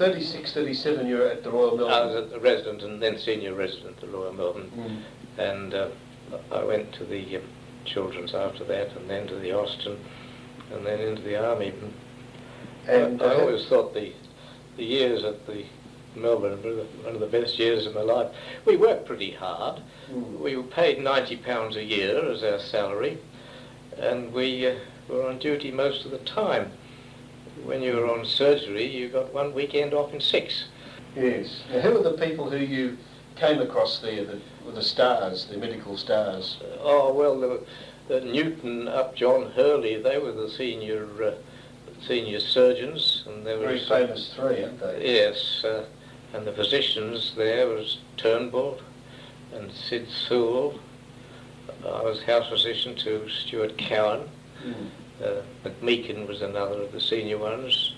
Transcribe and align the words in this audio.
36, 0.00 0.54
37 0.54 1.06
you 1.06 1.18
were 1.18 1.26
at 1.26 1.44
the 1.44 1.50
Royal 1.50 1.76
Melbourne. 1.76 1.92
I 1.92 2.06
was 2.06 2.32
a 2.32 2.40
resident 2.40 2.80
and 2.80 3.02
then 3.02 3.18
senior 3.18 3.52
resident 3.52 3.96
at 3.96 4.00
the 4.00 4.06
Royal 4.08 4.32
Melbourne, 4.32 4.72
Mm. 4.74 5.02
and 5.36 5.74
uh, 5.74 5.88
I 6.50 6.64
went 6.64 6.90
to 6.94 7.04
the 7.04 7.36
um, 7.36 7.42
Children's 7.84 8.32
after 8.32 8.64
that, 8.64 8.96
and 8.96 9.10
then 9.10 9.26
to 9.26 9.34
the 9.34 9.52
Austin, 9.52 9.98
and 10.72 10.86
then 10.86 11.00
into 11.00 11.20
the 11.20 11.36
Army. 11.36 11.74
And 12.88 13.20
I, 13.20 13.26
I 13.26 13.34
uh, 13.34 13.40
always 13.40 13.66
thought 13.68 13.92
the 13.92 14.14
the 14.78 14.84
years 14.84 15.22
at 15.22 15.46
the 15.46 15.66
Melbourne 16.16 16.62
were 16.62 16.84
one 17.04 17.14
of 17.14 17.20
the 17.20 17.26
best 17.26 17.58
years 17.58 17.84
of 17.84 17.94
my 17.94 18.00
life. 18.00 18.34
We 18.64 18.78
worked 18.78 19.04
pretty 19.04 19.32
hard. 19.32 19.82
Mm. 20.10 20.40
We 20.40 20.56
were 20.56 20.62
paid 20.62 20.98
ninety 21.04 21.36
pounds 21.36 21.76
a 21.76 21.84
year 21.84 22.24
as 22.24 22.42
our 22.42 22.58
salary, 22.58 23.18
and 23.98 24.32
we 24.32 24.66
uh, 24.66 24.76
were 25.10 25.28
on 25.28 25.38
duty 25.38 25.70
most 25.70 26.06
of 26.06 26.10
the 26.10 26.20
time. 26.20 26.72
When 27.64 27.82
you 27.82 27.96
were 27.96 28.10
on 28.10 28.24
surgery, 28.24 28.86
you 28.86 29.08
got 29.08 29.32
one 29.34 29.52
weekend 29.54 29.92
off 29.94 30.12
in 30.12 30.20
six. 30.20 30.64
Yes. 31.16 31.62
Now, 31.72 31.80
who 31.80 31.92
were 31.92 32.02
the 32.02 32.16
people 32.16 32.50
who 32.50 32.58
you 32.58 32.96
came 33.36 33.60
across 33.60 33.98
there 33.98 34.24
that 34.24 34.40
were 34.64 34.72
the 34.72 34.82
stars, 34.82 35.46
the 35.46 35.56
medical 35.56 35.96
stars? 35.96 36.58
Oh 36.80 37.12
well, 37.12 37.36
were, 37.38 37.60
uh, 38.10 38.20
Newton 38.24 38.88
Upjohn 38.88 39.50
Hurley. 39.52 40.00
They 40.00 40.18
were 40.18 40.32
the 40.32 40.50
senior 40.50 41.06
uh, 41.22 41.32
senior 42.06 42.40
surgeons, 42.40 43.24
and 43.26 43.46
they 43.46 43.54
were 43.56 43.66
Very 43.66 43.80
famous 43.80 44.32
three, 44.34 44.64
aren't 44.64 44.80
they? 44.80 45.14
yes, 45.14 45.64
uh, 45.64 45.84
and 46.32 46.46
the 46.46 46.52
physicians 46.52 47.34
there 47.36 47.66
was 47.66 47.98
Turnbull 48.16 48.80
and 49.52 49.70
Sid 49.72 50.06
Sewell. 50.08 50.78
I 51.84 52.02
was 52.02 52.22
house 52.22 52.48
physician 52.48 52.94
to 52.96 53.28
Stuart 53.28 53.76
Cowan. 53.78 54.28
Mm. 54.64 54.88
Uh, 55.22 55.42
McMeekin 55.64 56.26
was 56.26 56.40
another 56.40 56.82
of 56.82 56.92
the 56.92 57.00
senior 57.00 57.38
ones. 57.38 57.94